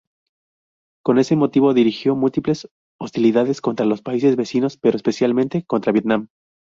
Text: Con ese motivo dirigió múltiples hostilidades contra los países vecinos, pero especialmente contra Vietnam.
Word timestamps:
Con 1.05 1.19
ese 1.19 1.35
motivo 1.35 1.75
dirigió 1.75 2.15
múltiples 2.15 2.67
hostilidades 2.99 3.61
contra 3.61 3.85
los 3.85 4.01
países 4.01 4.35
vecinos, 4.35 4.75
pero 4.77 4.97
especialmente 4.97 5.63
contra 5.63 5.91
Vietnam. 5.91 6.27